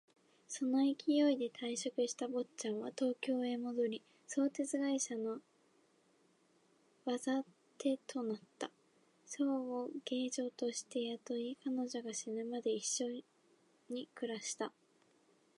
[0.47, 4.37] その勢いで辞職した坊っちゃんは東京へ戻り、鉄
[4.73, 5.39] 道会社の
[7.05, 7.43] 技
[7.77, 8.71] 手となった。
[9.27, 13.09] 清を下女として雇い、彼女が死ぬまで一緒
[13.93, 14.71] に暮らした。